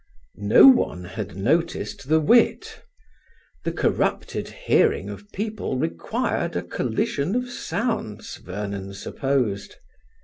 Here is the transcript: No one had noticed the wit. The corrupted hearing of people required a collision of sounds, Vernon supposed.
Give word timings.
No 0.37 0.65
one 0.65 1.03
had 1.03 1.35
noticed 1.35 2.09
the 2.09 2.19
wit. 2.19 2.81
The 3.63 3.71
corrupted 3.71 4.47
hearing 4.47 5.11
of 5.11 5.31
people 5.31 5.77
required 5.77 6.55
a 6.55 6.63
collision 6.63 7.35
of 7.35 7.51
sounds, 7.51 8.37
Vernon 8.37 8.95
supposed. 8.95 9.75